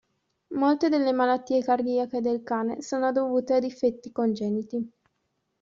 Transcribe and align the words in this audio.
Molte 0.55 0.89
delle 0.89 1.11
malattie 1.13 1.63
cardiache 1.63 2.21
del 2.21 2.41
cane 2.41 2.81
sono 2.81 3.11
dovute 3.11 3.53
a 3.53 3.59
difetti 3.59 4.11
congeniti. 4.11 4.91